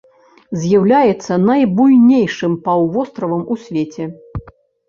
З'яўляецца 0.61 1.33
найбуйнейшым 1.51 2.57
паўвостравам 2.65 3.47
у 3.55 3.59
свеце. 3.67 4.03